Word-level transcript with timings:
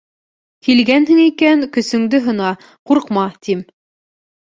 Килгәнһең 0.67 1.19
икән, 1.27 1.63
көсөңдө 1.77 2.25
һына, 2.31 2.57
ҡурҡма, 2.91 3.31
тим... 3.49 3.67